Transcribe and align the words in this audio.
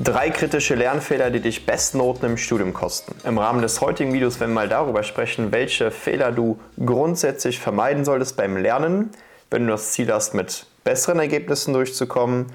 Drei 0.00 0.30
kritische 0.30 0.74
Lernfehler, 0.74 1.30
die 1.30 1.38
dich 1.38 1.66
Bestnoten 1.66 2.28
im 2.28 2.36
Studium 2.36 2.74
kosten. 2.74 3.14
Im 3.22 3.38
Rahmen 3.38 3.62
des 3.62 3.80
heutigen 3.80 4.12
Videos 4.12 4.40
werden 4.40 4.50
wir 4.50 4.62
mal 4.62 4.68
darüber 4.68 5.04
sprechen, 5.04 5.52
welche 5.52 5.92
Fehler 5.92 6.32
du 6.32 6.58
grundsätzlich 6.84 7.60
vermeiden 7.60 8.04
solltest 8.04 8.36
beim 8.36 8.56
Lernen, 8.56 9.12
wenn 9.52 9.66
du 9.66 9.70
das 9.70 9.92
Ziel 9.92 10.12
hast, 10.12 10.34
mit 10.34 10.66
besseren 10.82 11.20
Ergebnissen 11.20 11.72
durchzukommen, 11.74 12.46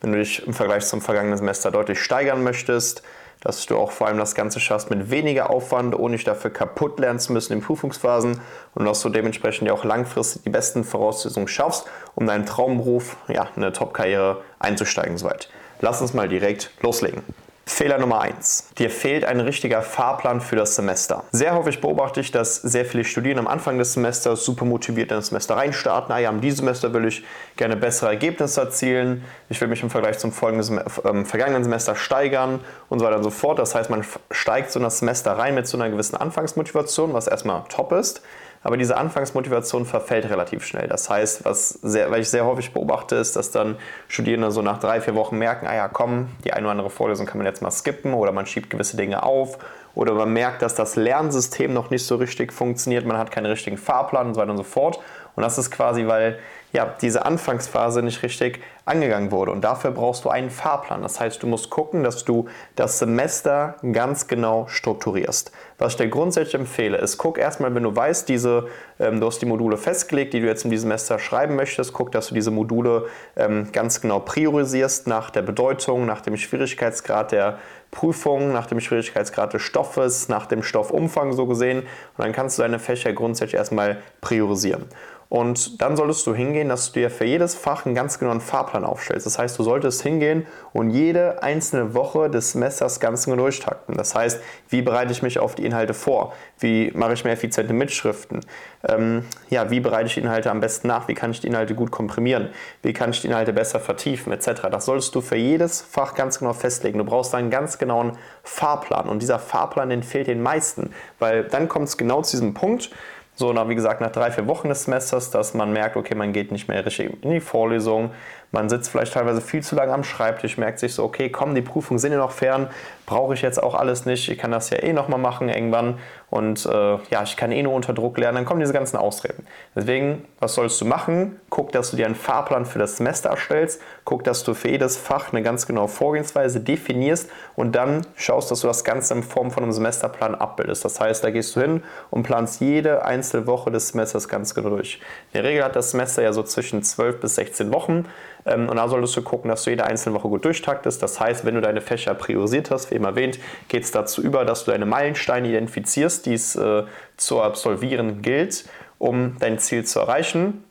wenn 0.00 0.12
du 0.12 0.18
dich 0.18 0.46
im 0.46 0.54
Vergleich 0.54 0.86
zum 0.86 1.02
vergangenen 1.02 1.36
Semester 1.36 1.70
deutlich 1.70 2.00
steigern 2.00 2.42
möchtest, 2.42 3.02
dass 3.42 3.66
du 3.66 3.76
auch 3.76 3.90
vor 3.90 4.06
allem 4.06 4.16
das 4.16 4.34
Ganze 4.34 4.58
schaffst 4.58 4.88
mit 4.88 5.10
weniger 5.10 5.50
Aufwand, 5.50 5.94
ohne 5.94 6.16
dich 6.16 6.24
dafür 6.24 6.50
kaputt 6.50 6.98
lernen 6.98 7.18
zu 7.18 7.34
müssen 7.34 7.52
in 7.52 7.60
Prüfungsphasen 7.60 8.40
und 8.74 8.84
dass 8.86 9.02
du 9.02 9.10
dementsprechend 9.10 9.68
ja 9.68 9.74
auch 9.74 9.84
langfristig 9.84 10.44
die 10.44 10.50
besten 10.50 10.82
Voraussetzungen 10.82 11.46
schaffst, 11.46 11.84
um 12.14 12.26
deinen 12.26 12.46
Traumberuf, 12.46 13.18
ja, 13.28 13.48
eine 13.54 13.74
Top-Karriere 13.74 14.40
einzusteigen 14.58 15.18
soweit. 15.18 15.50
Lass 15.80 16.00
uns 16.00 16.14
mal 16.14 16.28
direkt 16.28 16.70
loslegen. 16.82 17.22
Fehler 17.68 17.98
Nummer 17.98 18.20
1. 18.20 18.68
Dir 18.78 18.90
fehlt 18.90 19.24
ein 19.24 19.40
richtiger 19.40 19.82
Fahrplan 19.82 20.40
für 20.40 20.54
das 20.54 20.76
Semester. 20.76 21.24
Sehr 21.32 21.52
häufig 21.56 21.80
beobachte 21.80 22.20
ich, 22.20 22.30
dass 22.30 22.56
sehr 22.56 22.84
viele 22.86 23.02
Studierende 23.02 23.40
am 23.40 23.48
Anfang 23.48 23.76
des 23.76 23.94
Semesters 23.94 24.44
super 24.44 24.64
motiviert 24.64 25.10
in 25.10 25.16
das 25.16 25.26
Semester 25.26 25.56
reinstarten. 25.56 26.12
Ah 26.14 26.18
ja, 26.18 26.30
in 26.30 26.40
diesem 26.40 26.58
Semester 26.58 26.94
will 26.94 27.04
ich 27.06 27.24
gerne 27.56 27.76
bessere 27.76 28.10
Ergebnisse 28.10 28.60
erzielen. 28.60 29.24
Ich 29.48 29.60
will 29.60 29.66
mich 29.66 29.82
im 29.82 29.90
Vergleich 29.90 30.18
zum 30.18 30.30
folgenden, 30.30 30.78
äh, 30.78 31.24
vergangenen 31.24 31.64
Semester 31.64 31.96
steigern 31.96 32.60
und 32.88 33.00
so 33.00 33.04
weiter 33.04 33.16
und 33.16 33.24
so 33.24 33.30
fort. 33.30 33.58
Das 33.58 33.74
heißt, 33.74 33.90
man 33.90 34.04
steigt 34.30 34.70
so 34.70 34.78
in 34.78 34.84
das 34.84 35.00
Semester 35.00 35.32
rein 35.32 35.56
mit 35.56 35.66
so 35.66 35.76
einer 35.76 35.90
gewissen 35.90 36.16
Anfangsmotivation, 36.16 37.14
was 37.14 37.26
erstmal 37.26 37.64
top 37.68 37.90
ist 37.90 38.22
aber 38.66 38.76
diese 38.76 38.96
Anfangsmotivation 38.96 39.86
verfällt 39.86 40.28
relativ 40.28 40.66
schnell. 40.66 40.88
Das 40.88 41.08
heißt, 41.08 41.44
was 41.44 41.68
sehr, 41.68 42.10
weil 42.10 42.22
ich 42.22 42.30
sehr 42.30 42.44
häufig 42.44 42.72
beobachte, 42.72 43.14
ist, 43.14 43.36
dass 43.36 43.52
dann 43.52 43.76
Studierende 44.08 44.50
so 44.50 44.60
nach 44.60 44.78
drei, 44.78 45.00
vier 45.00 45.14
Wochen 45.14 45.38
merken, 45.38 45.68
ah 45.68 45.74
ja, 45.76 45.86
komm, 45.86 46.30
die 46.44 46.52
eine 46.52 46.66
oder 46.66 46.72
andere 46.72 46.90
Vorlesung 46.90 47.26
kann 47.26 47.38
man 47.38 47.46
jetzt 47.46 47.62
mal 47.62 47.70
skippen 47.70 48.12
oder 48.12 48.32
man 48.32 48.44
schiebt 48.44 48.68
gewisse 48.68 48.96
Dinge 48.96 49.22
auf 49.22 49.58
oder 49.94 50.14
man 50.14 50.32
merkt, 50.32 50.62
dass 50.62 50.74
das 50.74 50.96
Lernsystem 50.96 51.72
noch 51.72 51.90
nicht 51.90 52.04
so 52.04 52.16
richtig 52.16 52.52
funktioniert, 52.52 53.06
man 53.06 53.18
hat 53.18 53.30
keinen 53.30 53.46
richtigen 53.46 53.78
Fahrplan 53.78 54.26
und 54.26 54.34
so 54.34 54.40
weiter 54.40 54.50
und 54.50 54.56
so 54.56 54.64
fort. 54.64 54.98
Und 55.36 55.44
das 55.44 55.58
ist 55.58 55.70
quasi, 55.70 56.08
weil 56.08 56.40
ja, 56.76 56.94
diese 57.00 57.24
Anfangsphase 57.24 58.02
nicht 58.02 58.22
richtig 58.22 58.60
angegangen 58.84 59.30
wurde. 59.30 59.50
Und 59.50 59.62
dafür 59.62 59.92
brauchst 59.92 60.26
du 60.26 60.28
einen 60.28 60.50
Fahrplan. 60.50 61.00
Das 61.00 61.18
heißt, 61.18 61.42
du 61.42 61.46
musst 61.46 61.70
gucken, 61.70 62.04
dass 62.04 62.24
du 62.24 62.48
das 62.76 62.98
Semester 62.98 63.76
ganz 63.92 64.28
genau 64.28 64.66
strukturierst. 64.68 65.52
Was 65.78 65.92
ich 65.92 65.96
dir 65.96 66.08
grundsätzlich 66.08 66.54
empfehle, 66.54 66.98
ist, 66.98 67.16
guck 67.16 67.38
erstmal, 67.38 67.74
wenn 67.74 67.82
du 67.82 67.96
weißt, 67.96 68.28
diese, 68.28 68.68
ähm, 69.00 69.20
du 69.20 69.26
hast 69.26 69.40
die 69.40 69.46
Module 69.46 69.78
festgelegt, 69.78 70.34
die 70.34 70.40
du 70.40 70.46
jetzt 70.46 70.64
in 70.64 70.70
diesem 70.70 70.88
Semester 70.88 71.18
schreiben 71.18 71.56
möchtest, 71.56 71.94
guck, 71.94 72.12
dass 72.12 72.28
du 72.28 72.34
diese 72.34 72.50
Module 72.50 73.06
ähm, 73.36 73.72
ganz 73.72 74.02
genau 74.02 74.20
priorisierst 74.20 75.06
nach 75.06 75.30
der 75.30 75.42
Bedeutung, 75.42 76.04
nach 76.04 76.20
dem 76.20 76.36
Schwierigkeitsgrad 76.36 77.32
der 77.32 77.58
Prüfung, 77.90 78.52
nach 78.52 78.66
dem 78.66 78.80
Schwierigkeitsgrad 78.80 79.54
des 79.54 79.62
Stoffes, 79.62 80.28
nach 80.28 80.44
dem 80.44 80.62
Stoffumfang 80.62 81.32
so 81.32 81.46
gesehen. 81.46 81.80
Und 81.80 82.24
dann 82.24 82.32
kannst 82.32 82.58
du 82.58 82.62
deine 82.62 82.78
Fächer 82.78 83.14
grundsätzlich 83.14 83.54
erstmal 83.54 83.98
priorisieren. 84.20 84.84
Und 85.28 85.82
dann 85.82 85.96
solltest 85.96 86.26
du 86.26 86.34
hingehen, 86.34 86.68
dass 86.68 86.92
du 86.92 87.00
dir 87.00 87.10
für 87.10 87.24
jedes 87.24 87.54
Fach 87.56 87.84
einen 87.84 87.94
ganz 87.94 88.18
genauen 88.18 88.40
Fahrplan 88.40 88.84
aufstellst. 88.84 89.26
Das 89.26 89.38
heißt, 89.38 89.58
du 89.58 89.64
solltest 89.64 90.02
hingehen 90.02 90.46
und 90.72 90.90
jede 90.90 91.42
einzelne 91.42 91.94
Woche 91.94 92.30
des 92.30 92.52
Semesters 92.52 93.00
ganz 93.00 93.24
genau 93.24 93.36
durchtakten. 93.36 93.96
Das 93.96 94.14
heißt, 94.14 94.40
wie 94.68 94.82
bereite 94.82 95.10
ich 95.12 95.22
mich 95.22 95.38
auf 95.40 95.56
die 95.56 95.64
Inhalte 95.64 95.94
vor? 95.94 96.32
Wie 96.60 96.92
mache 96.94 97.14
ich 97.14 97.24
mehr 97.24 97.32
effiziente 97.32 97.72
Mitschriften? 97.72 98.40
Ähm, 98.88 99.24
ja, 99.50 99.70
wie 99.70 99.80
bereite 99.80 100.06
ich 100.06 100.14
die 100.14 100.20
Inhalte 100.20 100.50
am 100.50 100.60
besten 100.60 100.86
nach? 100.86 101.08
Wie 101.08 101.14
kann 101.14 101.32
ich 101.32 101.40
die 101.40 101.48
Inhalte 101.48 101.74
gut 101.74 101.90
komprimieren? 101.90 102.50
Wie 102.82 102.92
kann 102.92 103.10
ich 103.10 103.20
die 103.20 103.26
Inhalte 103.26 103.52
besser 103.52 103.80
vertiefen? 103.80 104.32
Etc. 104.32 104.62
Das 104.70 104.84
solltest 104.84 105.14
du 105.14 105.20
für 105.20 105.36
jedes 105.36 105.80
Fach 105.80 106.14
ganz 106.14 106.38
genau 106.38 106.52
festlegen. 106.52 106.98
Du 106.98 107.04
brauchst 107.04 107.34
einen 107.34 107.50
ganz 107.50 107.78
genauen 107.78 108.12
Fahrplan. 108.44 109.08
Und 109.08 109.22
dieser 109.22 109.40
Fahrplan, 109.40 109.90
den 109.90 110.04
fehlt 110.04 110.28
den 110.28 110.40
meisten. 110.40 110.90
Weil 111.18 111.44
dann 111.44 111.68
kommt 111.68 111.88
es 111.88 111.96
genau 111.96 112.22
zu 112.22 112.36
diesem 112.36 112.54
Punkt, 112.54 112.90
so, 113.36 113.52
nach, 113.52 113.68
wie 113.68 113.74
gesagt, 113.74 114.00
nach 114.00 114.10
drei, 114.10 114.30
vier 114.30 114.46
Wochen 114.46 114.68
des 114.70 114.84
Semesters, 114.84 115.30
dass 115.30 115.52
man 115.52 115.70
merkt, 115.72 115.96
okay, 115.96 116.14
man 116.14 116.32
geht 116.32 116.50
nicht 116.50 116.68
mehr 116.68 116.84
richtig 116.84 117.22
in 117.22 117.30
die 117.30 117.40
Vorlesung, 117.40 118.10
man 118.56 118.70
sitzt 118.70 118.90
vielleicht 118.90 119.12
teilweise 119.12 119.42
viel 119.42 119.62
zu 119.62 119.76
lange 119.76 119.92
am 119.92 120.02
Schreibtisch, 120.02 120.56
merkt 120.56 120.78
sich 120.78 120.94
so, 120.94 121.04
okay, 121.04 121.28
komm, 121.28 121.54
die 121.54 121.60
Prüfungen 121.60 121.98
sind 121.98 122.12
ja 122.12 122.18
noch 122.18 122.30
fern, 122.30 122.68
brauche 123.04 123.34
ich 123.34 123.42
jetzt 123.42 123.62
auch 123.62 123.74
alles 123.74 124.06
nicht, 124.06 124.30
ich 124.30 124.38
kann 124.38 124.50
das 124.50 124.70
ja 124.70 124.82
eh 124.82 124.94
nochmal 124.94 125.20
machen 125.20 125.50
irgendwann 125.50 125.98
und 126.30 126.64
äh, 126.64 126.98
ja, 127.10 127.22
ich 127.22 127.36
kann 127.36 127.52
eh 127.52 127.62
nur 127.62 127.74
unter 127.74 127.92
Druck 127.92 128.16
lernen, 128.16 128.36
dann 128.36 128.44
kommen 128.46 128.60
diese 128.60 128.72
ganzen 128.72 128.96
Ausreden. 128.96 129.46
Deswegen, 129.76 130.24
was 130.40 130.54
sollst 130.54 130.80
du 130.80 130.86
machen? 130.86 131.38
Guck, 131.50 131.70
dass 131.72 131.90
du 131.90 131.98
dir 131.98 132.06
einen 132.06 132.14
Fahrplan 132.14 132.64
für 132.64 132.78
das 132.78 132.96
Semester 132.96 133.28
erstellst, 133.28 133.82
guck, 134.04 134.24
dass 134.24 134.42
du 134.42 134.54
für 134.54 134.70
jedes 134.70 134.96
Fach 134.96 135.32
eine 135.32 135.42
ganz 135.42 135.66
genaue 135.66 135.88
Vorgehensweise 135.88 136.58
definierst 136.60 137.30
und 137.56 137.76
dann 137.76 138.06
schaust, 138.16 138.50
dass 138.50 138.60
du 138.60 138.68
das 138.68 138.84
Ganze 138.84 139.12
in 139.12 139.22
Form 139.22 139.50
von 139.50 139.64
einem 139.64 139.72
Semesterplan 139.72 140.34
abbildest. 140.34 140.82
Das 140.82 140.98
heißt, 140.98 141.22
da 141.22 141.30
gehst 141.30 141.54
du 141.56 141.60
hin 141.60 141.82
und 142.10 142.22
planst 142.22 142.60
jede 142.62 143.04
einzelne 143.04 143.46
Woche 143.46 143.70
des 143.70 143.88
Semesters 143.88 144.28
ganz 144.28 144.54
genau 144.54 144.70
durch. 144.70 145.00
In 145.32 145.42
der 145.42 145.44
Regel 145.44 145.62
hat 145.62 145.76
das 145.76 145.90
Semester 145.90 146.22
ja 146.22 146.32
so 146.32 146.42
zwischen 146.42 146.82
12 146.82 147.20
bis 147.20 147.34
16 147.34 147.72
Wochen. 147.72 148.06
Ähm, 148.46 148.68
und 148.68 148.76
da 148.76 148.88
solltest 148.88 149.16
du 149.16 149.22
gucken, 149.22 149.50
dass 149.50 149.64
du 149.64 149.70
jede 149.70 149.84
einzelne 149.84 150.14
Woche 150.14 150.28
gut 150.28 150.44
durchtaktest. 150.44 151.02
Das 151.02 151.20
heißt, 151.20 151.44
wenn 151.44 151.54
du 151.54 151.60
deine 151.60 151.80
Fächer 151.80 152.14
priorisiert 152.14 152.70
hast, 152.70 152.90
wie 152.90 152.94
eben 152.94 153.04
erwähnt, 153.04 153.38
geht 153.68 153.82
es 153.82 153.90
dazu 153.90 154.22
über, 154.22 154.44
dass 154.44 154.64
du 154.64 154.70
deine 154.70 154.86
Meilensteine 154.86 155.48
identifizierst, 155.48 156.26
die 156.26 156.34
es 156.34 156.56
äh, 156.56 156.84
zu 157.16 157.42
absolvieren 157.42 158.22
gilt, 158.22 158.64
um 158.98 159.36
dein 159.38 159.58
Ziel 159.58 159.84
zu 159.84 160.00
erreichen. 160.00 160.64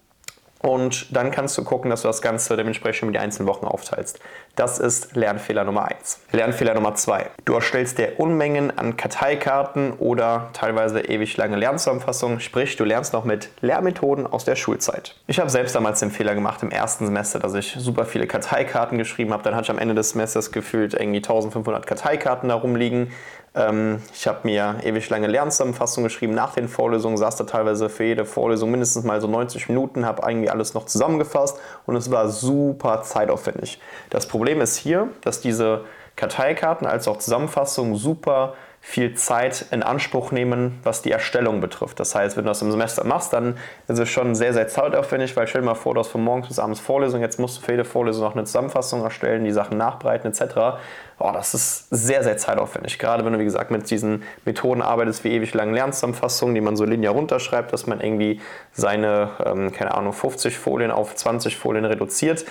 Und 0.65 1.15
dann 1.15 1.29
kannst 1.29 1.55
du 1.59 1.63
gucken, 1.63 1.91
dass 1.91 2.01
du 2.01 2.07
das 2.07 2.23
Ganze 2.23 2.57
dementsprechend 2.57 3.05
mit 3.05 3.15
die 3.15 3.19
einzelnen 3.19 3.47
Wochen 3.47 3.67
aufteilst. 3.67 4.19
Das 4.55 4.79
ist 4.79 5.15
Lernfehler 5.15 5.63
Nummer 5.63 5.85
1. 5.91 6.21
Lernfehler 6.31 6.73
Nummer 6.73 6.95
2. 6.95 7.27
Du 7.45 7.53
erstellst 7.53 7.99
dir 7.99 8.13
Unmengen 8.19 8.75
an 8.75 8.97
Karteikarten 8.97 9.93
oder 9.99 10.49
teilweise 10.53 11.01
ewig 11.01 11.37
lange 11.37 11.55
Lernzusammenfassungen, 11.55 12.39
sprich 12.39 12.77
du 12.77 12.83
lernst 12.83 13.13
noch 13.13 13.25
mit 13.25 13.49
Lehrmethoden 13.61 14.25
aus 14.25 14.43
der 14.43 14.55
Schulzeit. 14.55 15.15
Ich 15.27 15.39
habe 15.39 15.51
selbst 15.51 15.75
damals 15.75 15.99
den 15.99 16.09
Fehler 16.09 16.33
gemacht 16.33 16.63
im 16.63 16.71
ersten 16.71 17.05
Semester, 17.05 17.37
dass 17.37 17.53
ich 17.53 17.75
super 17.77 18.05
viele 18.05 18.25
Karteikarten 18.25 18.97
geschrieben 18.97 19.33
habe. 19.33 19.43
Dann 19.43 19.53
hatte 19.53 19.65
ich 19.65 19.71
am 19.71 19.77
Ende 19.77 19.93
des 19.93 20.09
Semesters 20.11 20.51
gefühlt 20.51 20.95
irgendwie 20.95 21.17
1500 21.17 21.85
Karteikarten 21.85 22.49
da 22.49 22.55
rumliegen 22.55 23.11
ähm, 23.55 24.01
ich 24.13 24.27
habe 24.27 24.39
mir 24.43 24.75
ewig 24.83 25.09
lange 25.09 25.27
Lernzusammenfassungen 25.27 26.07
geschrieben. 26.07 26.33
Nach 26.33 26.53
den 26.53 26.67
Vorlesungen 26.67 27.17
saß 27.17 27.37
da 27.37 27.45
teilweise 27.45 27.89
für 27.89 28.03
jede 28.03 28.25
Vorlesung 28.25 28.71
mindestens 28.71 29.03
mal 29.03 29.21
so 29.21 29.27
90 29.27 29.69
Minuten, 29.69 30.05
habe 30.05 30.27
irgendwie 30.27 30.49
alles 30.49 30.73
noch 30.73 30.85
zusammengefasst 30.85 31.57
und 31.85 31.95
es 31.95 32.11
war 32.11 32.29
super 32.29 33.01
zeitaufwendig. 33.03 33.79
Das 34.09 34.27
Problem 34.27 34.61
ist 34.61 34.75
hier, 34.77 35.09
dass 35.21 35.41
diese 35.41 35.85
Karteikarten 36.15 36.87
als 36.87 37.07
auch 37.07 37.17
Zusammenfassungen 37.17 37.95
super 37.95 38.53
viel 38.87 39.15
Zeit 39.15 39.65
in 39.71 39.81
Anspruch 39.81 40.31
nehmen, 40.31 40.79
was 40.83 41.01
die 41.01 41.11
Erstellung 41.11 41.59
betrifft. 41.59 41.99
Das 41.99 42.13
heißt, 42.13 42.37
wenn 42.37 42.43
du 42.43 42.49
das 42.49 42.61
im 42.61 42.69
Semester 42.69 43.03
machst, 43.03 43.33
dann 43.33 43.57
ist 43.87 43.97
es 43.97 44.07
schon 44.07 44.35
sehr, 44.35 44.53
sehr 44.53 44.67
zeitaufwendig, 44.67 45.35
weil 45.35 45.47
stell 45.47 45.61
dir 45.61 45.65
mal 45.65 45.73
vor, 45.73 45.95
du 45.95 46.01
hast 46.01 46.09
von 46.09 46.23
morgens 46.23 46.49
bis 46.49 46.59
abends 46.59 46.79
Vorlesung, 46.79 47.19
jetzt 47.19 47.39
musst 47.39 47.57
du 47.57 47.61
für 47.65 47.71
jede 47.71 47.83
Vorlesung 47.83 48.23
noch 48.23 48.35
eine 48.35 48.43
Zusammenfassung 48.43 49.01
erstellen, 49.03 49.43
die 49.43 49.51
Sachen 49.51 49.79
nachbereiten 49.79 50.31
etc. 50.31 50.77
Oh, 51.17 51.31
das 51.33 51.55
ist 51.55 51.87
sehr, 51.89 52.23
sehr 52.23 52.37
zeitaufwendig. 52.37 52.99
Gerade 52.99 53.25
wenn 53.25 53.33
du, 53.33 53.39
wie 53.39 53.43
gesagt, 53.43 53.71
mit 53.71 53.89
diesen 53.89 54.21
Methoden 54.45 54.83
arbeitest 54.83 55.23
wie 55.23 55.31
ewig 55.31 55.55
langen 55.55 55.73
Lernzusammenfassungen, 55.73 56.53
die 56.53 56.61
man 56.61 56.75
so 56.75 56.85
linear 56.85 57.13
runterschreibt, 57.13 57.73
dass 57.73 57.87
man 57.87 58.01
irgendwie 58.01 58.39
seine, 58.71 59.31
ähm, 59.43 59.71
keine 59.71 59.95
Ahnung, 59.95 60.13
50 60.13 60.59
Folien 60.59 60.91
auf 60.91 61.15
20 61.15 61.57
Folien 61.57 61.85
reduziert 61.85 62.45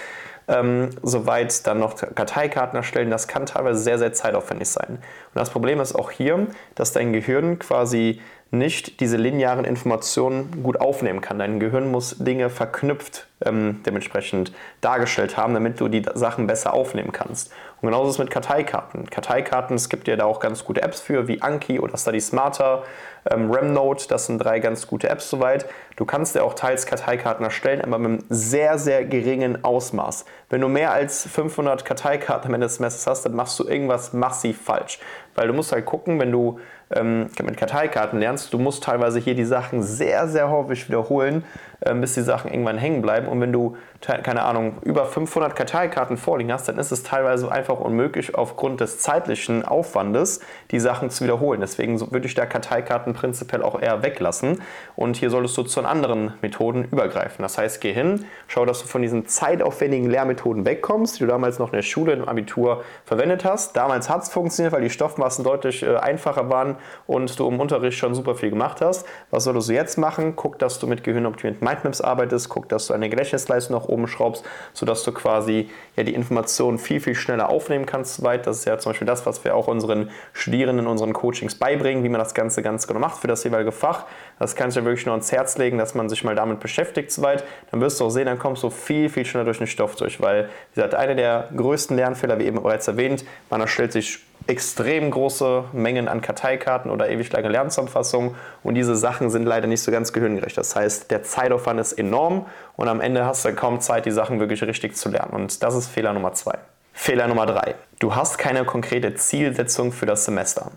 ähm, 0.48 0.90
soweit 1.02 1.66
dann 1.66 1.78
noch 1.78 1.96
Karteikarten 1.96 2.76
erstellen. 2.76 3.10
Das 3.10 3.28
kann 3.28 3.46
teilweise 3.46 3.80
sehr, 3.80 3.98
sehr 3.98 4.12
zeitaufwendig 4.12 4.68
sein. 4.68 4.88
Und 4.88 5.00
das 5.34 5.50
Problem 5.50 5.80
ist 5.80 5.94
auch 5.94 6.10
hier, 6.10 6.46
dass 6.74 6.92
dein 6.92 7.12
Gehirn 7.12 7.58
quasi 7.58 8.20
nicht 8.54 9.00
diese 9.00 9.16
linearen 9.16 9.64
Informationen 9.64 10.62
gut 10.62 10.80
aufnehmen 10.80 11.20
kann. 11.20 11.38
Dein 11.38 11.60
Gehirn 11.60 11.90
muss 11.90 12.16
Dinge 12.18 12.50
verknüpft 12.50 13.26
ähm, 13.44 13.82
dementsprechend 13.84 14.52
dargestellt 14.80 15.36
haben, 15.36 15.54
damit 15.54 15.80
du 15.80 15.88
die 15.88 16.02
Sachen 16.14 16.46
besser 16.46 16.72
aufnehmen 16.72 17.12
kannst. 17.12 17.52
Und 17.80 17.88
genauso 17.88 18.08
ist 18.08 18.14
es 18.14 18.18
mit 18.18 18.30
Karteikarten. 18.30 19.10
Karteikarten, 19.10 19.76
es 19.76 19.88
gibt 19.88 20.08
ja 20.08 20.16
da 20.16 20.24
auch 20.24 20.40
ganz 20.40 20.64
gute 20.64 20.82
Apps 20.82 21.00
für, 21.00 21.28
wie 21.28 21.42
Anki 21.42 21.78
oder 21.80 21.96
Study 21.96 22.20
Smarter, 22.20 22.84
ähm, 23.30 23.50
RemNote, 23.50 24.06
das 24.08 24.26
sind 24.26 24.38
drei 24.38 24.60
ganz 24.60 24.86
gute 24.86 25.08
Apps 25.08 25.28
soweit. 25.28 25.66
Du 25.96 26.04
kannst 26.04 26.34
ja 26.34 26.42
auch 26.42 26.54
teils 26.54 26.86
Karteikarten 26.86 27.44
erstellen, 27.44 27.80
aber 27.82 27.98
mit 27.98 28.08
einem 28.08 28.24
sehr, 28.28 28.78
sehr 28.78 29.04
geringen 29.04 29.64
Ausmaß. 29.64 30.24
Wenn 30.50 30.60
du 30.60 30.68
mehr 30.68 30.92
als 30.92 31.26
500 31.26 31.84
Karteikarten 31.84 32.48
am 32.48 32.54
Ende 32.54 32.66
des 32.66 32.76
Semesters 32.76 33.06
hast, 33.06 33.24
dann 33.24 33.34
machst 33.34 33.58
du 33.58 33.68
irgendwas 33.68 34.12
massiv 34.12 34.60
falsch. 34.62 34.98
Weil 35.34 35.48
du 35.48 35.54
musst 35.54 35.72
halt 35.72 35.84
gucken, 35.84 36.20
wenn 36.20 36.30
du 36.30 36.60
ähm, 36.94 37.30
mit 37.42 37.56
Karteikarten 37.56 38.18
lernst, 38.18 38.52
du 38.52 38.58
musst 38.58 38.84
teilweise 38.84 39.18
hier 39.18 39.34
die 39.34 39.44
Sachen 39.44 39.82
sehr, 39.82 40.28
sehr 40.28 40.50
häufig 40.50 40.88
wiederholen, 40.88 41.44
bis 41.92 42.14
die 42.14 42.22
Sachen 42.22 42.50
irgendwann 42.50 42.78
hängen 42.78 43.02
bleiben. 43.02 43.28
Und 43.28 43.40
wenn 43.40 43.52
du, 43.52 43.76
keine 44.00 44.42
Ahnung, 44.42 44.78
über 44.82 45.06
500 45.06 45.54
Karteikarten 45.54 46.16
vorliegen 46.16 46.52
hast, 46.52 46.68
dann 46.68 46.78
ist 46.78 46.90
es 46.90 47.02
teilweise 47.02 47.50
einfach 47.50 47.78
unmöglich, 47.78 48.34
aufgrund 48.34 48.80
des 48.80 48.98
zeitlichen 48.98 49.64
Aufwandes 49.64 50.40
die 50.70 50.80
Sachen 50.80 51.10
zu 51.10 51.24
wiederholen. 51.24 51.60
Deswegen 51.60 52.00
würde 52.12 52.26
ich 52.26 52.34
da 52.34 52.46
Karteikarten 52.46 53.14
prinzipiell 53.14 53.62
auch 53.62 53.80
eher 53.80 54.02
weglassen. 54.02 54.62
Und 54.96 55.16
hier 55.16 55.30
solltest 55.30 55.56
du 55.56 55.62
zu 55.62 55.84
anderen 55.84 56.34
Methoden 56.40 56.84
übergreifen. 56.84 57.42
Das 57.42 57.58
heißt, 57.58 57.80
geh 57.80 57.92
hin, 57.92 58.24
schau, 58.46 58.64
dass 58.64 58.80
du 58.80 58.86
von 58.86 59.02
diesen 59.02 59.26
zeitaufwendigen 59.26 60.08
Lehrmethoden 60.08 60.64
wegkommst, 60.64 61.16
die 61.16 61.20
du 61.20 61.26
damals 61.26 61.58
noch 61.58 61.68
in 61.68 61.76
der 61.76 61.82
Schule, 61.82 62.12
im 62.12 62.28
Abitur 62.28 62.84
verwendet 63.04 63.44
hast. 63.44 63.76
Damals 63.76 64.08
hat 64.08 64.22
es 64.22 64.28
funktioniert, 64.28 64.72
weil 64.72 64.82
die 64.82 64.90
Stoffmassen 64.90 65.44
deutlich 65.44 65.82
äh, 65.82 65.96
einfacher 65.96 66.48
waren 66.48 66.76
und 67.06 67.38
du 67.38 67.48
im 67.48 67.60
Unterricht 67.60 67.98
schon 67.98 68.14
super 68.14 68.34
viel 68.34 68.50
gemacht 68.50 68.80
hast. 68.80 69.06
Was 69.30 69.44
solltest 69.44 69.68
du 69.68 69.72
jetzt 69.72 69.98
machen? 69.98 70.36
Guck, 70.36 70.58
dass 70.58 70.78
du 70.78 70.86
mit 70.86 71.04
gehirnoptimierten 71.04 71.64
Mindmaps 71.74 72.00
arbeitest, 72.00 72.48
guck, 72.48 72.68
dass 72.68 72.86
du 72.86 72.94
eine 72.94 73.08
Gedächtnisleistung 73.08 73.76
nach 73.76 73.88
oben 73.88 74.06
schraubst, 74.06 74.44
sodass 74.72 75.02
du 75.04 75.12
quasi 75.12 75.68
ja, 75.96 76.04
die 76.04 76.14
Informationen 76.14 76.78
viel, 76.78 77.00
viel 77.00 77.14
schneller 77.14 77.48
aufnehmen 77.48 77.86
kannst. 77.86 78.22
Weit. 78.22 78.46
Das 78.46 78.58
ist 78.58 78.64
ja 78.64 78.78
zum 78.78 78.90
Beispiel 78.90 79.06
das, 79.06 79.26
was 79.26 79.44
wir 79.44 79.54
auch 79.54 79.66
unseren 79.66 80.10
Studierenden 80.32 80.86
unseren 80.86 81.12
Coachings 81.12 81.56
beibringen, 81.56 82.04
wie 82.04 82.08
man 82.08 82.18
das 82.18 82.34
Ganze 82.34 82.62
ganz 82.62 82.86
genau 82.86 83.00
macht 83.00 83.18
für 83.18 83.26
das 83.26 83.44
jeweilige 83.44 83.72
Fach. 83.72 84.04
Das 84.38 84.56
kann 84.56 84.68
ich 84.68 84.74
dir 84.74 84.84
wirklich 84.84 85.06
nur 85.06 85.14
ans 85.14 85.32
Herz 85.32 85.58
legen, 85.58 85.78
dass 85.78 85.94
man 85.94 86.08
sich 86.08 86.24
mal 86.24 86.34
damit 86.34 86.60
beschäftigt 86.60 87.10
soweit. 87.10 87.44
Dann 87.70 87.80
wirst 87.80 88.00
du 88.00 88.06
auch 88.06 88.10
sehen, 88.10 88.26
dann 88.26 88.38
kommst 88.38 88.62
du 88.62 88.70
viel, 88.70 89.08
viel 89.08 89.24
schneller 89.24 89.44
durch 89.44 89.58
den 89.58 89.66
Stoff 89.66 89.96
durch, 89.96 90.20
weil, 90.20 90.44
wie 90.72 90.74
gesagt, 90.76 90.94
einer 90.94 91.14
der 91.14 91.48
größten 91.56 91.96
Lernfehler, 91.96 92.38
wie 92.38 92.44
eben 92.44 92.62
bereits 92.62 92.88
erwähnt, 92.88 93.24
man 93.50 93.60
erstellt 93.60 93.92
sich 93.92 94.20
extrem 94.46 95.10
große 95.10 95.64
Mengen 95.72 96.08
an 96.08 96.20
Karteikarten 96.20 96.90
oder 96.90 97.08
ewig 97.08 97.32
lange 97.32 97.48
Lernzusammenfassungen 97.48 98.34
und 98.62 98.74
diese 98.74 98.94
Sachen 98.94 99.30
sind 99.30 99.44
leider 99.46 99.66
nicht 99.66 99.82
so 99.82 99.90
ganz 99.90 100.12
gehirngerecht. 100.12 100.56
Das 100.58 100.76
heißt, 100.76 101.10
der 101.10 101.22
Zeitaufwand 101.22 101.80
ist 101.80 101.94
enorm 101.94 102.46
und 102.76 102.88
am 102.88 103.00
Ende 103.00 103.24
hast 103.24 103.44
du 103.44 103.54
kaum 103.54 103.80
Zeit, 103.80 104.04
die 104.06 104.10
Sachen 104.10 104.40
wirklich 104.40 104.62
richtig 104.62 104.96
zu 104.96 105.08
lernen. 105.08 105.32
Und 105.32 105.62
das 105.62 105.74
ist 105.74 105.88
Fehler 105.88 106.12
Nummer 106.12 106.34
zwei. 106.34 106.58
Fehler 106.92 107.26
Nummer 107.26 107.46
drei. 107.46 107.74
Du 107.98 108.14
hast 108.14 108.38
keine 108.38 108.64
konkrete 108.64 109.14
Zielsetzung 109.14 109.92
für 109.92 110.06
das 110.06 110.26
Semester. 110.26 110.70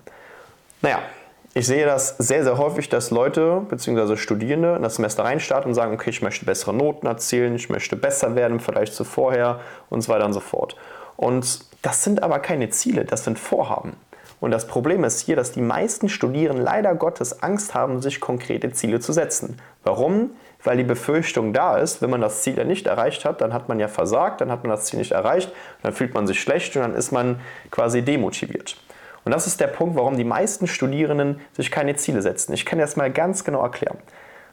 Naja, 0.82 1.00
ich 1.54 1.66
sehe 1.66 1.86
das 1.86 2.16
sehr, 2.20 2.44
sehr 2.44 2.58
häufig, 2.58 2.88
dass 2.88 3.12
Leute 3.12 3.62
bzw. 3.68 4.16
Studierende 4.16 4.76
in 4.76 4.84
das 4.84 4.96
Semester 4.96 5.24
reinstarten 5.24 5.70
und 5.70 5.76
sagen, 5.76 5.94
okay, 5.94 6.12
ich 6.12 6.22
möchte 6.22 6.46
bessere 6.46 6.74
Noten 6.74 7.08
erzielen, 7.08 7.56
ich 7.56 7.70
möchte 7.70 7.96
besser 7.96 8.36
werden 8.36 8.60
Vergleich 8.60 8.94
zu 8.94 9.04
vorher 9.04 9.60
und 9.90 10.02
so 10.02 10.14
weiter 10.14 10.26
und 10.26 10.34
so 10.34 10.40
fort. 10.40 10.76
Und 11.16 11.62
das 11.88 12.04
sind 12.04 12.22
aber 12.22 12.40
keine 12.40 12.70
Ziele, 12.70 13.06
das 13.06 13.24
sind 13.24 13.40
Vorhaben. 13.40 13.96
Und 14.42 14.52
das 14.52 14.68
Problem 14.68 15.06
ist 15.06 15.22
hier, 15.22 15.38
dass 15.38 15.54
die 15.54 15.62
meisten 15.62 16.10
Studierenden 16.10 16.62
leider 16.62 16.94
Gottes 16.96 17.42
Angst 17.42 17.76
haben, 17.76 18.02
sich 18.02 18.20
konkrete 18.20 18.74
Ziele 18.74 19.00
zu 19.00 19.14
setzen. 19.14 19.56
Warum? 19.86 20.32
Weil 20.66 20.76
die 20.76 20.84
Befürchtung 20.84 21.54
da 21.54 21.78
ist, 21.78 22.02
wenn 22.02 22.10
man 22.10 22.20
das 22.20 22.42
Ziel 22.42 22.58
ja 22.58 22.66
nicht 22.66 22.88
erreicht 22.88 23.24
hat, 23.24 23.40
dann 23.40 23.54
hat 23.54 23.70
man 23.70 23.80
ja 23.80 23.88
versagt, 23.88 24.42
dann 24.42 24.52
hat 24.52 24.66
man 24.66 24.72
das 24.72 24.84
Ziel 24.84 25.00
nicht 25.00 25.14
erreicht, 25.14 25.54
dann 25.82 25.94
fühlt 25.94 26.14
man 26.14 26.28
sich 26.28 26.42
schlecht 26.42 26.76
und 26.76 26.82
dann 26.82 26.94
ist 26.94 27.14
man 27.14 27.40
quasi 27.72 28.02
demotiviert. 28.02 28.76
Und 29.24 29.32
das 29.32 29.48
ist 29.48 29.62
der 29.62 29.68
Punkt, 29.68 29.96
warum 29.96 30.18
die 30.18 30.26
meisten 30.26 30.68
Studierenden 30.68 31.40
sich 31.54 31.72
keine 31.72 31.96
Ziele 31.96 32.22
setzen. 32.22 32.52
Ich 32.52 32.66
kann 32.66 32.80
das 32.80 32.98
mal 32.98 33.10
ganz 33.10 33.46
genau 33.46 33.64
erklären. 33.64 33.98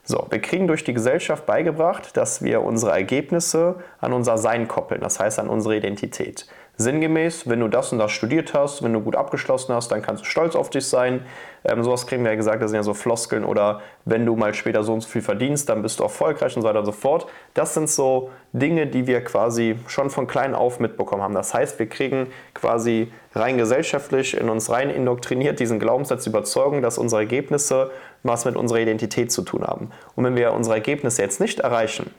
So, 0.07 0.27
wir 0.29 0.41
kriegen 0.41 0.67
durch 0.67 0.85
die 0.85 0.93
Gesellschaft 0.93 1.47
beigebracht, 1.47 2.15
dass 2.17 2.43
wir 2.43 2.63
unsere 2.63 2.93
Ergebnisse 2.93 3.77
an 4.01 4.13
unser 4.13 4.37
Sein 4.37 4.69
koppeln, 4.69 5.01
das 5.01 5.19
heißt 5.19 5.39
an 5.39 5.49
unsere 5.49 5.77
Identität. 5.77 6.47
Sinngemäß, 6.77 7.49
wenn 7.49 7.61
du 7.61 7.69
das 7.69 7.93
und 7.93 8.01
das 8.01 8.11
studiert 8.11 8.53
hast, 8.53 8.83
wenn 8.83 8.93
du 8.93 9.01
gut 9.01 9.15
abgeschlossen 9.15 9.73
hast, 9.73 9.93
dann 9.93 10.03
kannst 10.03 10.25
du 10.25 10.27
stolz 10.27 10.57
auf 10.57 10.71
dich 10.71 10.87
sein. 10.87 11.25
Ähm, 11.65 11.85
sowas 11.85 12.07
kriegen 12.09 12.25
wir 12.25 12.33
ja 12.33 12.37
gesagt, 12.37 12.61
das 12.61 12.73
sind 12.73 12.79
ja 12.79 12.83
so 12.83 12.95
Floskeln 12.95 13.45
oder 13.45 13.81
wenn 14.05 14.27
du 14.27 14.35
mal 14.35 14.55
später 14.55 14.83
so 14.83 14.93
und 14.93 15.01
so 15.01 15.09
viel 15.09 15.23
verdienst, 15.23 15.69
dann 15.69 15.83
bist 15.83 16.01
du 16.01 16.03
erfolgreich 16.03 16.57
und 16.57 16.63
so 16.63 16.69
weiter 16.69 16.81
und 16.81 16.87
so 16.87 16.93
fort. 16.93 17.27
Das 17.55 17.75
sind 17.75 17.89
so 17.89 18.31
Dinge, 18.53 18.89
die 18.89 19.07
wir 19.07 19.23
quasi 19.23 19.77
schon 19.87 20.11
von 20.11 20.27
klein 20.27 20.55
auf 20.57 20.81
mitbekommen 20.81 21.23
haben. 21.23 21.35
Das 21.35 21.55
heißt, 21.55 21.79
wir 21.79 21.89
kriegen 21.89 22.27
quasi 22.55 23.13
rein 23.37 23.57
gesellschaftlich 23.57 24.37
in 24.37 24.49
uns 24.49 24.69
rein 24.69 24.91
indoktriniert 24.91 25.61
diesen 25.61 25.79
Glaubenssatz, 25.79 26.25
die 26.25 26.31
Überzeugung, 26.31 26.83
dass 26.83 26.99
unsere 26.99 27.23
Ergebnisse 27.23 27.93
was 28.25 28.45
mit 28.47 28.57
unserer 28.57 28.81
Identität 28.81 29.31
zu 29.31 29.43
tun 29.43 29.63
haben. 29.63 29.91
Und 30.17 30.25
wenn 30.25 30.35
wir 30.35 30.53
unsere 30.55 30.75
Ergebnisse 30.75 31.23
jetzt 31.23 31.41
nicht 31.41 31.61
erreichen, 31.61 32.11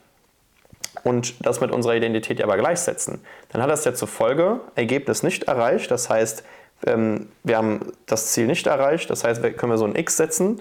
und 1.05 1.35
das 1.45 1.61
mit 1.61 1.71
unserer 1.71 1.95
Identität 1.95 2.43
aber 2.43 2.57
gleichsetzen, 2.57 3.21
dann 3.49 3.61
hat 3.61 3.69
das 3.69 3.85
ja 3.85 3.93
zur 3.93 4.09
Folge, 4.09 4.59
Ergebnis 4.75 5.23
nicht 5.23 5.43
erreicht, 5.43 5.89
das 5.91 6.09
heißt, 6.09 6.43
ähm, 6.85 7.29
wir 7.43 7.57
haben 7.57 7.93
das 8.07 8.33
Ziel 8.33 8.47
nicht 8.47 8.67
erreicht, 8.67 9.09
das 9.09 9.23
heißt, 9.23 9.41
können 9.41 9.71
wir 9.71 9.77
so 9.77 9.85
ein 9.85 9.95
X 9.95 10.17
setzen, 10.17 10.59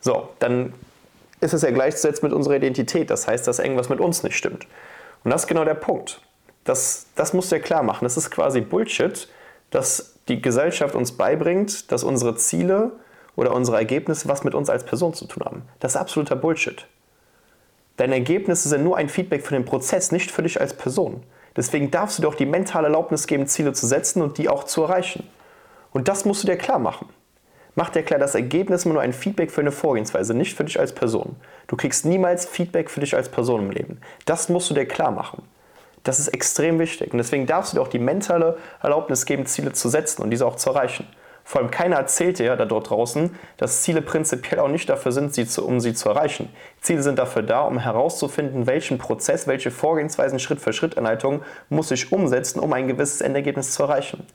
so, 0.00 0.28
dann 0.38 0.74
ist 1.40 1.54
es 1.54 1.62
ja 1.62 1.70
gleichzusetzen 1.70 2.28
mit 2.28 2.32
unserer 2.32 2.56
Identität, 2.56 3.10
das 3.10 3.26
heißt, 3.26 3.48
dass 3.48 3.58
irgendwas 3.58 3.88
mit 3.88 3.98
uns 3.98 4.22
nicht 4.22 4.36
stimmt. 4.36 4.66
Und 5.24 5.30
das 5.30 5.42
ist 5.42 5.48
genau 5.48 5.64
der 5.64 5.74
Punkt. 5.74 6.20
Das, 6.64 7.06
das 7.14 7.32
musst 7.32 7.50
du 7.50 7.56
ja 7.56 7.62
klar 7.62 7.82
machen. 7.82 8.04
Das 8.04 8.16
ist 8.16 8.30
quasi 8.30 8.60
Bullshit, 8.60 9.28
dass 9.70 10.14
die 10.28 10.42
Gesellschaft 10.42 10.94
uns 10.94 11.12
beibringt, 11.12 11.90
dass 11.90 12.04
unsere 12.04 12.36
Ziele 12.36 12.92
oder 13.34 13.54
unsere 13.54 13.76
Ergebnisse 13.76 14.28
was 14.28 14.44
mit 14.44 14.54
uns 14.54 14.70
als 14.70 14.84
Person 14.84 15.14
zu 15.14 15.26
tun 15.26 15.44
haben. 15.44 15.62
Das 15.80 15.92
ist 15.92 15.96
absoluter 15.96 16.36
Bullshit. 16.36 16.86
Deine 17.96 18.14
Ergebnisse 18.14 18.68
sind 18.68 18.84
nur 18.84 18.96
ein 18.96 19.08
Feedback 19.08 19.46
für 19.46 19.54
den 19.54 19.64
Prozess, 19.64 20.12
nicht 20.12 20.30
für 20.30 20.42
dich 20.42 20.60
als 20.60 20.74
Person. 20.74 21.22
Deswegen 21.56 21.90
darfst 21.90 22.18
du 22.18 22.22
dir 22.22 22.28
auch 22.28 22.34
die 22.34 22.46
mentale 22.46 22.88
Erlaubnis 22.88 23.26
geben, 23.26 23.46
Ziele 23.46 23.72
zu 23.72 23.86
setzen 23.86 24.20
und 24.20 24.36
die 24.38 24.48
auch 24.48 24.64
zu 24.64 24.82
erreichen. 24.82 25.26
Und 25.92 26.08
das 26.08 26.26
musst 26.26 26.42
du 26.42 26.46
dir 26.46 26.56
klar 26.56 26.78
machen. 26.78 27.08
Mach 27.74 27.90
dir 27.90 28.02
klar, 28.02 28.18
das 28.18 28.34
Ergebnis 28.34 28.80
ist 28.80 28.86
nur 28.86 29.00
ein 29.00 29.12
Feedback 29.12 29.50
für 29.50 29.60
eine 29.60 29.72
Vorgehensweise, 29.72 30.34
nicht 30.34 30.56
für 30.56 30.64
dich 30.64 30.80
als 30.80 30.94
Person. 30.94 31.36
Du 31.66 31.76
kriegst 31.76 32.04
niemals 32.04 32.46
Feedback 32.46 32.90
für 32.90 33.00
dich 33.00 33.14
als 33.14 33.28
Person 33.28 33.62
im 33.62 33.70
Leben. 33.70 34.00
Das 34.24 34.48
musst 34.48 34.70
du 34.70 34.74
dir 34.74 34.86
klar 34.86 35.10
machen. 35.10 35.42
Das 36.02 36.18
ist 36.18 36.28
extrem 36.28 36.78
wichtig. 36.78 37.12
Und 37.12 37.18
deswegen 37.18 37.46
darfst 37.46 37.72
du 37.72 37.76
dir 37.76 37.82
auch 37.82 37.88
die 37.88 37.98
mentale 37.98 38.56
Erlaubnis 38.82 39.26
geben, 39.26 39.44
Ziele 39.44 39.72
zu 39.72 39.88
setzen 39.88 40.22
und 40.22 40.30
diese 40.30 40.46
auch 40.46 40.56
zu 40.56 40.70
erreichen. 40.70 41.06
Vor 41.48 41.60
allem 41.60 41.70
keiner 41.70 41.94
erzählt 41.94 42.40
dir 42.40 42.56
da 42.56 42.64
dort 42.64 42.90
draußen, 42.90 43.36
dass 43.56 43.82
Ziele 43.82 44.02
prinzipiell 44.02 44.58
auch 44.58 44.66
nicht 44.66 44.88
dafür 44.88 45.12
sind, 45.12 45.32
sie 45.32 45.46
zu, 45.46 45.64
um 45.64 45.78
sie 45.78 45.94
zu 45.94 46.08
erreichen. 46.08 46.50
Ziele 46.80 47.04
sind 47.04 47.20
dafür 47.20 47.44
da, 47.44 47.60
um 47.60 47.78
herauszufinden, 47.78 48.66
welchen 48.66 48.98
Prozess, 48.98 49.46
welche 49.46 49.70
Vorgehensweisen, 49.70 50.40
Schritt-für-Schritt-Anleitung 50.40 51.42
muss 51.68 51.92
ich 51.92 52.10
umsetzen, 52.10 52.58
um 52.58 52.72
ein 52.72 52.88
gewisses 52.88 53.20
Endergebnis 53.20 53.70
zu 53.70 53.84
erreichen. 53.84 54.26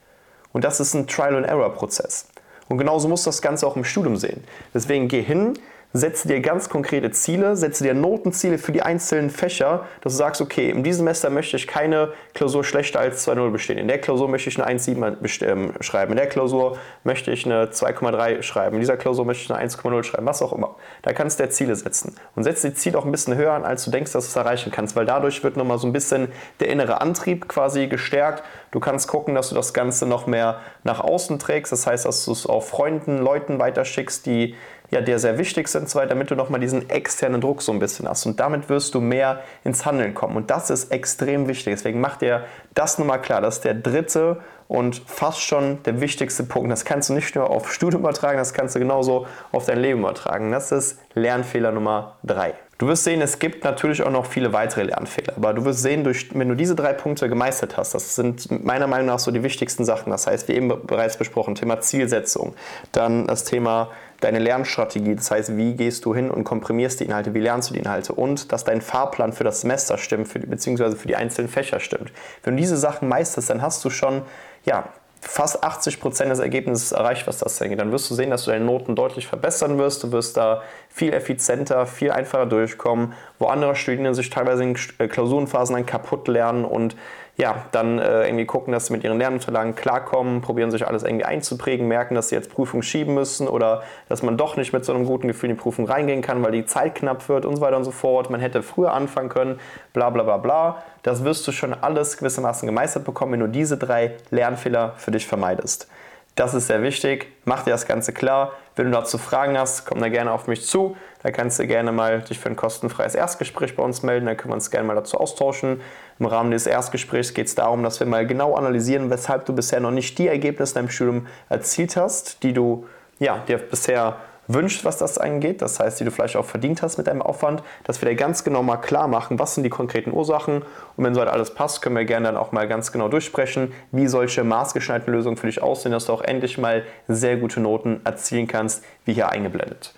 Und 0.54 0.64
das 0.64 0.80
ist 0.80 0.94
ein 0.94 1.06
Trial-and-Error-Prozess. 1.06 2.30
Und 2.70 2.78
genauso 2.78 3.10
musst 3.10 3.26
du 3.26 3.28
das 3.28 3.42
Ganze 3.42 3.68
auch 3.68 3.76
im 3.76 3.84
Studium 3.84 4.16
sehen. 4.16 4.46
Deswegen 4.74 5.10
geh 5.10 5.22
hin, 5.22 5.60
setze 5.94 6.28
dir 6.28 6.40
ganz 6.40 6.70
konkrete 6.70 7.12
Ziele, 7.12 7.56
setze 7.56 7.84
dir 7.84 7.94
Notenziele 7.94 8.58
für 8.58 8.72
die 8.72 8.82
einzelnen 8.82 9.30
Fächer, 9.30 9.86
dass 10.02 10.14
du 10.14 10.18
sagst, 10.18 10.42
okay, 10.42 10.70
in 10.70 10.84
diesem 10.84 11.02
Semester 11.02 11.30
möchte 11.30 11.58
ich 11.58 11.68
keine 11.68 12.14
Klausur 12.34 12.64
schlechter 12.64 13.00
als 13.00 13.28
2.0 13.28 13.52
bestehen. 13.52 13.78
In 13.78 13.88
der 13.88 14.00
Klausur 14.00 14.30
möchte 14.30 14.50
ich 14.50 14.62
eine 14.62 14.80
1.7 14.80 15.46
ähm, 15.46 15.74
schreiben. 15.82 16.12
In 16.12 16.18
der 16.18 16.28
Klausur 16.28 16.78
möchte 17.04 17.32
ich 17.32 17.46
eine 17.46 17.66
2,3 17.66 18.42
schreiben. 18.42 18.76
In 18.76 18.80
dieser 18.80 18.98
Klausur 18.98 19.26
möchte 19.26 19.44
ich 19.44 19.52
eine 19.52 19.68
1,0 19.68 20.04
schreiben. 20.04 20.26
Was 20.26 20.42
auch 20.42 20.54
immer. 20.54 20.76
Da 21.02 21.14
kannst 21.14 21.40
du 21.40 21.44
dir 21.44 21.50
Ziele 21.50 21.76
setzen. 21.76 22.16
Und 22.36 22.44
setze 22.44 22.70
die 22.70 22.76
Ziele 22.76 22.98
auch 22.98 23.06
ein 23.06 23.12
bisschen 23.12 23.36
höher 23.36 23.54
an, 23.54 23.66
als 23.66 23.84
du 23.84 23.92
denkst, 23.92 24.14
dass 24.14 24.26
du 24.26 24.30
es 24.30 24.36
erreichen 24.36 24.72
kannst, 24.72 24.96
weil 24.96 25.06
dadurch 25.06 25.44
wird 25.44 25.58
nochmal 25.58 25.78
so 25.78 25.88
ein 25.88 25.94
bisschen 25.94 26.30
der 26.60 26.70
innere 26.70 27.02
Antrieb 27.02 27.50
quasi 27.50 27.88
gestärkt. 27.88 28.44
Du 28.72 28.80
kannst 28.80 29.10
gucken, 29.10 29.36
dass 29.36 29.50
du 29.50 29.56
das 29.56 29.74
Ganze 29.74 30.06
noch 30.06 30.28
mehr 30.28 30.62
nach 30.84 31.02
außen 31.02 31.40
trägst. 31.40 31.74
Das 31.74 31.86
heißt, 31.86 32.06
dass 32.06 32.26
du 32.26 32.32
es 32.32 32.48
auch 32.48 32.64
Freunden, 32.64 33.18
Leuten 33.18 33.60
weiterschickst, 33.60 34.26
die 34.26 34.56
ja, 34.92 35.00
dir 35.02 35.20
sehr 35.20 35.38
wichtig 35.38 35.70
sind, 35.70 35.90
zwei, 35.90 36.06
damit 36.06 36.30
du 36.32 36.36
nochmal 36.36 36.60
diesen 36.60 36.90
externen 36.90 37.40
Druck 37.42 37.62
so 37.62 37.72
ein 37.72 37.80
bisschen 37.80 38.08
hast. 38.08 38.26
Und 38.26 38.40
damit 38.40 38.70
wirst 38.70 38.94
du 38.94 39.00
mehr 39.00 39.42
ins 39.64 39.86
Handeln 39.86 40.14
kommen. 40.14 40.36
Und 40.36 40.52
das 40.52 40.70
ist 40.70 40.92
extrem 40.92 41.48
wichtig. 41.48 41.74
Deswegen 41.76 42.02
mach 42.02 42.18
dir 42.18 42.44
das 42.74 43.00
nochmal 43.00 43.22
klar. 43.22 43.40
Das 43.42 43.56
ist 43.56 43.64
der 43.64 43.74
dritte 43.74 44.42
und 44.68 45.02
fast 45.06 45.42
schon 45.42 45.84
der 45.84 46.00
wichtigste 46.00 46.44
Punkt. 46.44 46.72
Das 46.72 46.86
kannst 46.86 47.10
du 47.10 47.14
nicht 47.14 47.36
nur 47.36 47.50
auf 47.50 47.74
Studium 47.74 48.04
übertragen, 48.04 48.38
das 48.38 48.54
kannst 48.54 48.76
du 48.76 48.80
genauso 48.80 49.28
auf 49.52 49.66
dein 49.66 49.80
Leben 49.80 50.00
übertragen. 50.00 50.52
Das 50.52 50.72
ist 50.72 51.00
Lernfehler 51.14 51.72
Nummer 51.72 52.18
drei. 52.24 52.54
Du 52.78 52.88
wirst 52.88 53.04
sehen, 53.04 53.22
es 53.22 53.38
gibt 53.38 53.64
natürlich 53.64 54.02
auch 54.02 54.10
noch 54.10 54.26
viele 54.26 54.54
weitere 54.54 54.84
Lernfehler, 54.84 55.34
aber 55.36 55.54
du 55.54 55.66
wirst 55.66 55.84
sehen, 55.84 56.04
durch, 56.04 56.34
wenn 56.34 56.50
du 56.50 56.56
diese 56.56 56.74
drei 56.74 56.94
Punkte 56.94 57.30
gemeistert 57.30 57.78
hast, 57.78 57.94
das 57.94 58.16
sind 58.16 58.50
meiner 58.64 58.88
Meinung 58.88 59.06
nach 59.06 59.20
so 59.20 59.30
die 59.30 59.44
wichtigsten 59.44 59.86
Sachen. 59.86 60.10
Das 60.10 60.26
heißt, 60.26 60.48
wie 60.48 60.54
eben 60.54 60.70
bereits 60.88 61.18
besprochen, 61.18 61.54
Thema 61.54 61.82
Zielsetzung, 61.82 62.56
dann 62.92 63.28
das 63.28 63.44
Thema 63.44 63.90
deine 64.22 64.40
Lernstrategie, 64.40 65.16
das 65.16 65.30
heißt, 65.30 65.58
wie 65.58 65.76
gehst 65.76 66.06
du 66.06 66.16
hin 66.16 66.32
und 66.32 66.44
komprimierst 66.44 67.00
die 67.00 67.06
Inhalte, 67.06 67.34
wie 67.34 67.40
lernst 67.40 67.70
du 67.70 67.74
die 67.74 67.80
Inhalte 67.80 68.14
und 68.14 68.52
dass 68.52 68.64
dein 68.64 68.82
Fahrplan 68.82 69.34
für 69.34 69.44
das 69.44 69.62
Semester 69.62 69.98
stimmt, 69.98 70.28
für, 70.28 70.40
beziehungsweise 70.40 70.96
für 70.96 71.08
die 71.08 71.16
einzelnen 71.16 71.50
Fächer 71.50 71.80
stimmt. 71.80 72.12
Wenn 72.44 72.56
du 72.56 72.62
diese 72.62 72.78
Sachen 72.78 73.10
meisterst, 73.10 73.50
dann 73.50 73.62
hast 73.62 73.84
du 73.84 73.90
schon 73.90 74.22
ja, 74.64 74.90
fast 75.22 75.64
80 75.64 76.00
Prozent 76.00 76.32
des 76.32 76.40
Ergebnisses 76.40 76.92
erreicht, 76.92 77.28
was 77.28 77.38
das 77.38 77.62
angeht. 77.62 77.80
Dann 77.80 77.92
wirst 77.92 78.10
du 78.10 78.16
sehen, 78.16 78.32
dass 78.32 78.46
du 78.46 78.52
deine 78.52 78.66
Noten 78.66 78.96
deutlich 78.96 79.28
verbessern 79.28 79.78
wirst. 79.78 80.04
Du 80.04 80.12
wirst 80.12 80.36
da 80.36 80.64
viel 80.90 81.14
effizienter, 81.14 81.86
viel 81.86 82.12
einfacher 82.12 82.48
durchkommen, 82.48 83.14
wo 83.38 83.46
andere 83.46 83.76
Studierende 83.76 84.16
sich 84.16 84.32
teilweise 84.32 84.64
in 84.64 84.74
Klausurenphasen 84.74 85.76
dann 85.76 85.86
kaputt 85.86 86.28
lernen 86.28 86.66
und 86.66 86.96
ja, 87.42 87.66
dann 87.72 87.98
äh, 87.98 88.28
irgendwie 88.28 88.46
gucken, 88.46 88.72
dass 88.72 88.86
sie 88.86 88.94
mit 88.94 89.04
ihren 89.04 89.18
Lernunterlagen 89.18 89.74
klarkommen, 89.74 90.42
probieren 90.42 90.70
sich 90.70 90.86
alles 90.86 91.02
irgendwie 91.02 91.26
einzuprägen, 91.26 91.88
merken, 91.88 92.14
dass 92.14 92.30
sie 92.30 92.36
jetzt 92.36 92.52
Prüfung 92.52 92.84
schieben 92.84 93.16
müssen 93.16 93.48
oder 93.48 93.82
dass 94.10 94.22
man 94.22 94.38
doch 94.38 94.58
nicht 94.58 94.74
mit 94.74 94.86
so 94.86 94.94
einem 94.94 95.08
guten 95.08 95.28
Gefühl 95.28 95.50
in 95.50 95.56
die 95.56 95.60
Prüfung 95.60 95.86
reingehen 95.86 96.22
kann, 96.22 96.44
weil 96.44 96.52
die 96.52 96.68
Zeit 96.68 96.94
knapp 96.94 97.28
wird 97.30 97.48
und 97.48 97.56
so 97.56 97.62
weiter 97.62 97.78
und 97.78 97.84
so 97.84 97.90
fort. 97.90 98.30
Man 98.30 98.42
hätte 98.42 98.62
früher 98.62 98.94
anfangen 98.94 99.30
können, 99.30 99.60
bla 99.92 100.12
bla 100.12 100.22
bla 100.22 100.38
bla. 100.38 100.84
Das 101.02 101.24
wirst 101.24 101.48
du 101.48 101.52
schon 101.52 101.74
alles 101.74 102.18
gewissermaßen 102.18 102.68
gemeistert 102.68 103.06
bekommen, 103.06 103.34
wenn 103.34 103.40
du 103.40 103.48
diese 103.48 103.76
drei 103.76 104.18
Lernfehler 104.30 104.94
für 104.98 105.10
dich 105.10 105.26
vermeidest. 105.26 105.88
Das 106.36 106.54
ist 106.54 106.68
sehr 106.68 106.82
wichtig. 106.82 107.28
Mach 107.44 107.64
dir 107.64 107.72
das 107.72 107.86
Ganze 107.86 108.14
klar. 108.14 108.54
Wenn 108.76 108.86
du 108.86 108.92
dazu 108.92 109.18
Fragen 109.18 109.58
hast, 109.58 109.86
komm 109.86 110.00
da 110.00 110.08
gerne 110.08 110.32
auf 110.32 110.48
mich 110.48 110.66
zu. 110.66 110.96
Da 111.24 111.32
kannst 111.32 111.60
du 111.60 111.68
gerne 111.68 111.92
mal 111.92 112.22
dich 112.22 112.40
für 112.40 112.50
ein 112.50 112.56
kostenfreies 112.56 113.16
Erstgespräch 113.16 113.76
bei 113.76 113.84
uns 113.84 114.02
melden. 114.02 114.26
Dann 114.28 114.38
können 114.38 114.52
wir 114.52 114.56
uns 114.56 114.72
gerne 114.72 114.88
mal 114.88 114.96
dazu 114.96 115.18
austauschen. 115.18 115.82
Im 116.20 116.26
Rahmen 116.26 116.52
dieses 116.52 116.68
Erstgesprächs 116.68 117.34
geht 117.34 117.48
es 117.48 117.56
darum, 117.56 117.84
dass 117.84 118.00
wir 118.00 118.08
mal 118.08 118.26
genau 118.26 118.56
analysieren, 118.56 119.10
weshalb 119.10 119.46
du 119.46 119.54
bisher 119.54 119.82
noch 119.82 119.92
nicht 119.92 120.18
die 120.20 120.28
Ergebnisse 120.28 120.72
in 120.72 120.86
deinem 120.86 120.90
Studium 120.90 121.28
erzielt 121.50 121.98
hast, 121.98 122.44
die 122.44 122.54
du 122.54 122.88
ja, 123.20 123.40
dir 123.40 123.58
bisher 123.58 124.18
wünscht, 124.48 124.84
was 124.86 124.98
das 124.98 125.18
angeht, 125.18 125.62
das 125.62 125.80
heißt, 125.80 126.00
die 126.00 126.04
du 126.04 126.12
vielleicht 126.12 126.36
auch 126.36 126.46
verdient 126.46 126.82
hast 126.82 126.98
mit 126.98 127.08
deinem 127.08 127.22
Aufwand, 127.22 127.64
dass 127.84 128.02
wir 128.02 128.10
dir 128.10 128.16
ganz 128.16 128.44
genau 128.44 128.64
mal 128.64 128.78
klar 128.78 129.08
machen, 129.08 129.40
was 129.40 129.56
sind 129.56 129.64
die 129.64 129.70
konkreten 129.70 130.12
Ursachen 130.12 130.64
und 130.98 131.04
wenn 131.04 131.14
so 131.14 131.22
halt 131.22 131.30
alles 131.30 131.54
passt, 131.54 131.82
können 131.82 131.96
wir 131.96 132.06
gerne 132.06 132.28
dann 132.28 132.38
auch 132.38 132.52
mal 132.52 132.68
ganz 132.68 132.92
genau 132.92 133.08
durchsprechen, 133.08 133.74
wie 133.92 134.08
solche 134.08 134.44
maßgeschneiderten 134.44 135.14
Lösungen 135.14 135.38
für 135.38 135.48
dich 135.48 135.62
aussehen, 135.62 135.92
dass 135.92 136.06
du 136.06 136.14
auch 136.14 136.22
endlich 136.22 136.58
mal 136.58 136.84
sehr 137.08 137.38
gute 137.38 137.60
Noten 137.60 138.02
erzielen 138.04 138.48
kannst, 138.48 138.84
wie 139.06 139.14
hier 139.14 139.30
eingeblendet. 139.30 139.94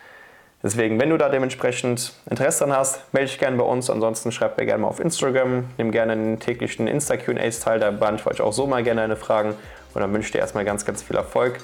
Deswegen, 0.64 0.98
wenn 0.98 1.10
du 1.10 1.18
da 1.18 1.28
dementsprechend 1.28 2.14
Interesse 2.30 2.60
daran 2.60 2.78
hast, 2.78 3.14
melde 3.14 3.28
dich 3.28 3.38
gerne 3.38 3.58
bei 3.58 3.66
uns. 3.66 3.90
Ansonsten 3.90 4.32
schreib 4.32 4.58
mir 4.58 4.66
gerne 4.66 4.84
mal 4.84 4.88
auf 4.88 5.02
Instagram. 5.02 5.66
Nimm 5.78 5.92
gerne 5.92 6.16
den 6.16 6.40
täglichen 6.40 6.88
Insta-QAs 6.88 7.60
teil. 7.60 7.82
Da 7.82 7.92
beantworte 7.92 8.36
ich 8.36 8.42
auch 8.42 8.54
so 8.54 8.66
mal 8.66 8.82
gerne 8.82 9.02
deine 9.02 9.18
Fragen. 9.18 9.56
Und 9.94 10.02
dann 10.02 10.14
wünsche 10.14 10.28
ich 10.28 10.32
dir 10.32 10.40
erstmal 10.40 10.64
ganz, 10.64 10.86
ganz 10.86 11.04
viel 11.04 11.18
Erfolg 11.18 11.60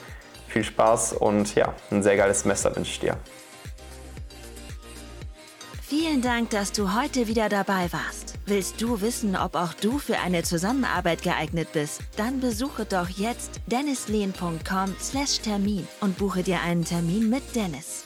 viel 0.49 0.63
Spaß 0.63 1.13
und 1.13 1.55
ja, 1.55 1.73
ein 1.91 2.03
sehr 2.03 2.17
geiles 2.17 2.41
Semester 2.41 2.75
wünsche 2.75 2.91
ich 2.91 2.99
dir. 2.99 3.17
Vielen 5.81 6.21
Dank, 6.21 6.51
dass 6.51 6.71
du 6.71 6.95
heute 6.95 7.27
wieder 7.27 7.49
dabei 7.49 7.91
warst. 7.91 8.35
Willst 8.45 8.79
du 8.79 9.01
wissen, 9.01 9.35
ob 9.35 9.55
auch 9.55 9.73
du 9.73 9.97
für 9.97 10.19
eine 10.19 10.43
Zusammenarbeit 10.43 11.23
geeignet 11.23 11.69
bist? 11.73 12.01
Dann 12.15 12.39
besuche 12.39 12.85
doch 12.85 13.09
jetzt 13.09 13.59
dennislehn.com/termin 13.65 15.87
und 16.01 16.17
buche 16.17 16.43
dir 16.43 16.61
einen 16.61 16.85
Termin 16.85 17.29
mit 17.29 17.55
Dennis. 17.55 18.05